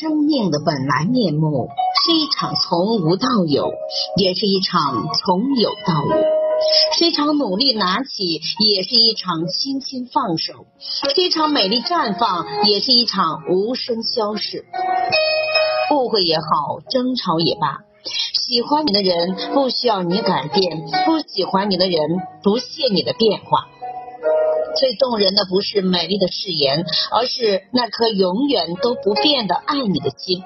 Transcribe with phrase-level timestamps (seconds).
[0.00, 1.70] 生命的本来面目，
[2.04, 3.72] 是一场从无到有，
[4.16, 6.12] 也是一场从有到无；
[6.96, 14.64] 是一场努力拿起，也是一场轻轻放手；是一场美丽绽放，也是一场无声消逝。
[15.92, 16.44] 误会也好，
[16.88, 17.78] 争吵也罢，
[18.34, 21.98] 喜欢你的人不需要你改变，不喜欢你的人
[22.44, 23.66] 不屑你的变化。
[24.78, 30.40] 最动人的不是美丽的誓言，而是那颗永远都不变的爱你的心；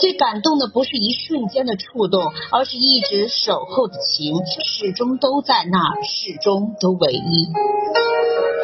[0.00, 4.34] 最感动的不是一瞬间的触动，而是一直守候的情，
[4.66, 7.46] 始终都在那儿，始终都唯一。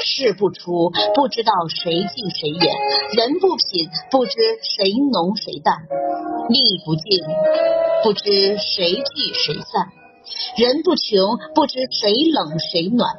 [0.04, 2.74] 事不出，不知道谁近谁远；
[3.16, 5.76] 人不品，不知谁浓谁淡；
[6.48, 7.22] 力不尽，
[8.02, 9.86] 不知谁聚谁散；
[10.56, 13.14] 人不穷，不知谁冷谁暖。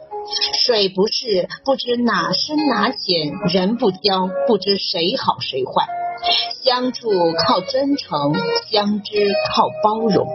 [0.66, 5.88] 水不试，不知哪深哪浅；人不交，不知谁好谁坏。
[6.64, 8.34] 相处靠真诚，
[8.70, 10.28] 相知靠包容。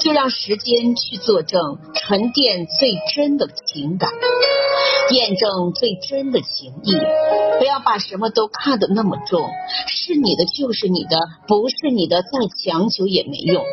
[0.00, 4.10] 就让时间去作证，沉淀最真的情感，
[5.10, 6.92] 验证最真的情谊。
[7.58, 9.40] 不要把什么都看得那么重，
[9.88, 13.64] 是你的就是你的，不是你的再强求也没用。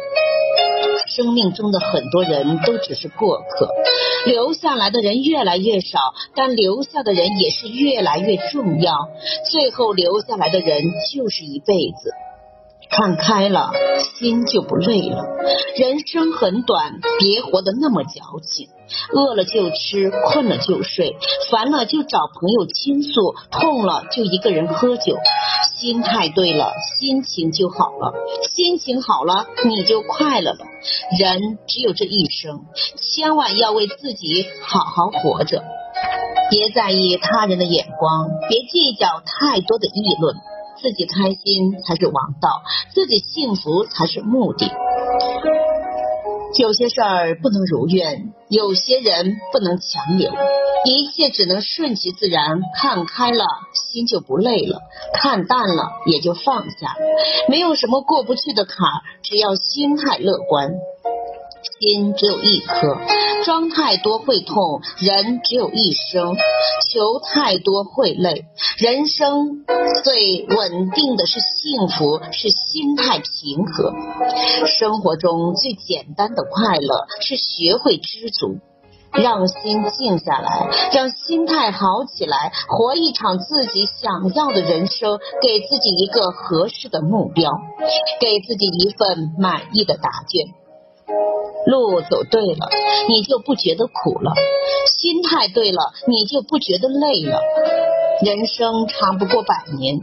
[1.08, 3.67] 生命中的很多人都只是过客，
[4.25, 5.99] 留下来的人越来越少，
[6.35, 9.09] 但留下的人也是越来越重要。
[9.52, 12.11] 最后留下来的人就是一辈子。
[12.89, 13.72] 看开了，
[14.17, 15.23] 心就不累了。
[15.76, 18.70] 人生很短，别活得那么矫情。
[19.12, 21.16] 饿了就吃，困了就睡，
[21.50, 25.17] 烦了就找朋友倾诉，痛了就一个人喝酒。
[25.80, 28.14] 心态对了，心情就好了。
[28.56, 30.59] 心情好了，你就快乐了。
[31.20, 32.66] 人只有这一生，
[33.02, 35.64] 千万要为自己好好活着。
[36.50, 40.36] 别在意他人的眼光，别计较太多的议论。
[40.84, 42.62] 自己开心才是王道，
[42.94, 44.70] 自己幸福才是目的。
[46.59, 50.30] 有些事儿不能如愿，有些人不能强留，
[50.84, 52.59] 一切只能顺其自然。
[52.75, 54.80] 看开了，心就不累了；
[55.13, 56.97] 看淡了，也就放下。
[57.47, 60.69] 没有什么过不去的坎儿，只要心态乐观。
[61.79, 62.97] 心只有一颗，
[63.46, 66.35] 装太多会痛；人只有一生，
[66.91, 68.46] 求太多会累。
[68.78, 69.66] 人生
[70.03, 73.94] 最稳定的是幸福，是心态平和。
[74.68, 78.57] 生活中最简单的快乐是学会知足，
[79.12, 87.51] 让心静下来，让心态好起来，活一场自己想要的人生，给自己一个合适的目标，
[88.19, 90.53] 给自己一份满意的答卷。
[91.66, 92.69] 路走对了，
[93.07, 94.31] 你就不觉得苦了；
[95.00, 97.40] 心态对了，你就不觉得累了。
[98.22, 99.96] 人生长不过百年，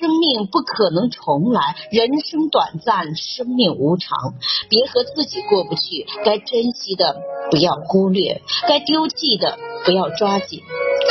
[0.00, 1.74] 生命不可能重来。
[1.90, 4.34] 人生短暂，生命无常。
[4.70, 7.16] 别和自己过不去，该珍惜的
[7.50, 10.62] 不要忽略，该丢弃的不要抓紧。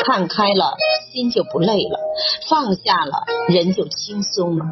[0.05, 0.73] 看开了，
[1.11, 1.99] 心就不累了；
[2.49, 4.65] 放下了，人就轻松了。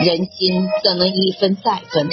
[0.00, 2.08] 人心怎能一分再分？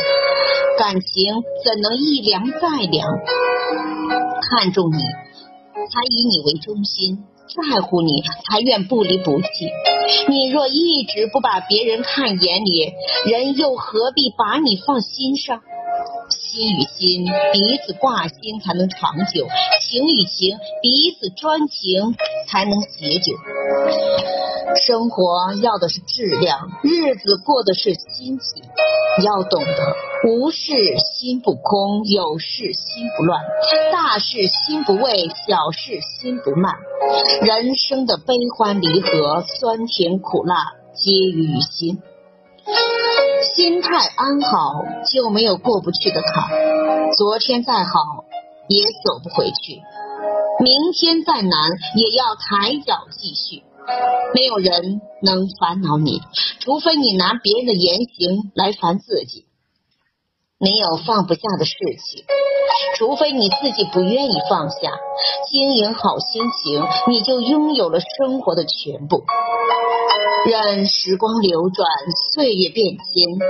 [0.77, 3.07] 感情怎能一凉再凉？
[4.49, 7.17] 看重你，才以你为中心；
[7.47, 9.47] 在乎你，才愿不离不弃。
[10.29, 12.93] 你若一直不把别人看眼里，
[13.25, 15.61] 人又何必把你放心上？
[16.29, 19.47] 心与心彼此挂心才能长久，
[19.81, 22.15] 情与情彼此专情
[22.47, 23.33] 才能携久。
[24.75, 28.63] 生活要的是质量，日子过的是心情。
[29.23, 29.95] 要懂得，
[30.29, 33.41] 无事心不空，有事心不乱，
[33.91, 36.75] 大事心不畏，小事心不慢。
[37.41, 42.01] 人生的悲欢离合，酸甜苦辣，皆于心。
[43.55, 46.49] 心态安好，就没有过不去的坎。
[47.17, 48.25] 昨天再好，
[48.67, 49.81] 也走不回去；
[50.61, 53.63] 明天再难，也要抬脚继续。
[54.33, 56.21] 没有人能烦恼你，
[56.59, 59.45] 除非你拿别人的言行来烦自己。
[60.59, 62.25] 没有放不下的事情，
[62.97, 64.91] 除非你自己不愿意放下。
[65.51, 69.23] 经营好心情，你就拥有了生活的全部。
[70.45, 71.87] 任时光流转，
[72.33, 73.05] 岁月变迁，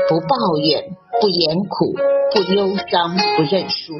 [0.10, 1.96] 不抱怨，不言苦，
[2.38, 3.94] 不忧伤，不认输。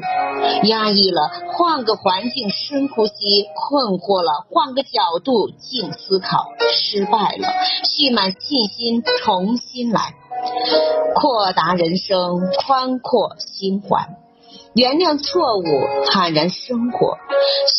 [0.62, 3.12] 压抑了，换个环境深呼吸；
[3.52, 7.48] 困惑了，换个角度静思考；失败了，
[7.84, 10.14] 蓄满信心，重新来。
[11.16, 14.08] 扩大人生，宽阔心怀。
[14.74, 15.64] 原谅错误，
[16.06, 17.16] 坦然生活，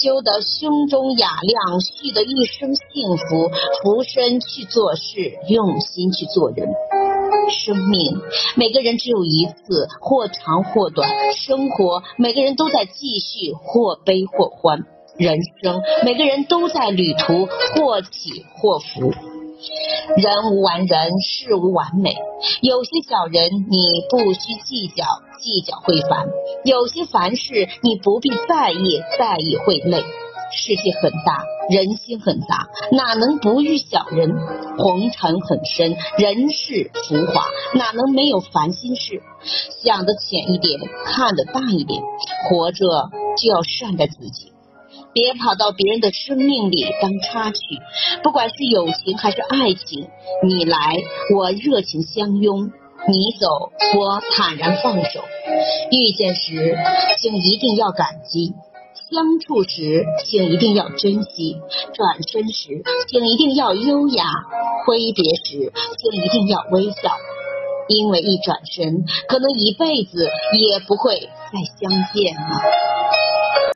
[0.01, 3.49] 修得胸中雅量，续得一生幸福。
[3.81, 6.67] 俯身去做事，用心去做人。
[7.49, 8.21] 生命
[8.55, 14.79] 每个人只有一次，或长或短；生活每个人都在继续，或悲或欢；
[15.17, 17.45] 人生每个人都在旅途，
[17.75, 19.13] 或起或伏。
[20.15, 22.15] 人无完人，事无完美。
[22.61, 23.77] 有些小人你
[24.09, 25.05] 不需计较，
[25.41, 26.27] 计较会烦；
[26.63, 30.01] 有些凡事你不必在意，在意会累。
[30.51, 34.35] 世界很大，人心很杂，哪能不遇小人？
[34.77, 39.21] 红尘很深，人世浮华，哪能没有烦心事？
[39.83, 42.01] 想得浅一点，看得淡一点，
[42.49, 44.51] 活着就要善待自己。
[45.13, 47.59] 别跑到别人的生命里当插曲，
[48.23, 50.07] 不管是友情还是爱情，
[50.43, 50.97] 你来
[51.35, 52.71] 我热情相拥，
[53.07, 55.23] 你走我坦然放手。
[55.91, 56.77] 遇见时，
[57.19, 58.53] 请一定要感激；
[59.09, 61.57] 相处时，请一定要珍惜；
[61.95, 64.23] 转身时，请一定要优雅；
[64.85, 67.17] 挥别时，请一定要微笑。
[67.87, 70.27] 因为一转身，可能一辈子
[70.59, 72.98] 也不会再相见了。